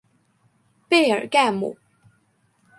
[0.89, 1.77] 贝尔盖姆。